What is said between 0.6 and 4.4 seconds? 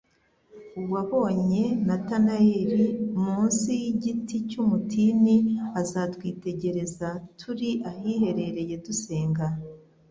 Uwabonye Natanaeli munsi y'igiti